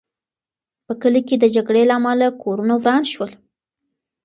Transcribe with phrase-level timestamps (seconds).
[0.85, 3.31] په کلي کې د جګړې له امله کورونه وران شول.